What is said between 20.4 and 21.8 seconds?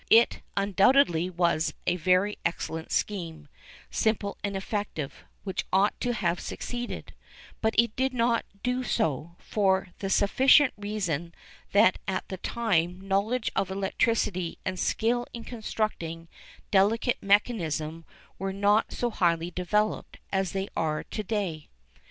they are to day.